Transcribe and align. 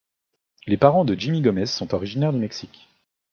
Les 0.65 0.77
parents 0.77 1.05
de 1.05 1.13
Jimmy 1.13 1.41
Gomez 1.43 1.67
sont 1.67 1.93
originaires 1.93 2.33
du 2.33 2.39
Mexique. 2.39 2.89